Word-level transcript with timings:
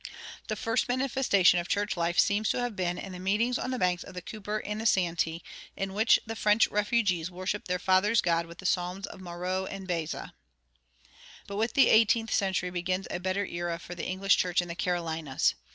The 0.47 0.55
first 0.55 0.89
manifestation 0.89 1.59
of 1.59 1.67
church 1.67 1.95
life 1.95 2.17
seems 2.17 2.49
to 2.49 2.59
have 2.59 2.75
been 2.75 2.97
in 2.97 3.11
the 3.11 3.19
meetings 3.19 3.59
on 3.59 3.69
the 3.69 3.77
banks 3.77 4.01
of 4.03 4.15
the 4.15 4.21
Cooper 4.23 4.57
and 4.57 4.81
the 4.81 4.87
Santee, 4.87 5.43
in 5.77 5.93
which 5.93 6.19
the 6.25 6.35
French 6.35 6.67
refugees 6.69 7.29
worshiped 7.29 7.67
their 7.67 7.77
fathers' 7.77 8.19
God 8.19 8.47
with 8.47 8.57
the 8.57 8.65
psalms 8.65 9.05
of 9.05 9.21
Marot 9.21 9.69
and 9.69 9.87
Beza. 9.87 10.33
But 11.45 11.57
with 11.57 11.73
the 11.73 11.89
eighteenth 11.89 12.33
century 12.33 12.71
begins 12.71 13.05
a 13.11 13.19
better 13.19 13.45
era 13.45 13.77
for 13.77 13.93
the 13.93 14.07
English 14.07 14.37
church 14.37 14.59
in 14.59 14.67
the 14.69 14.73
Carolinas. 14.73 15.53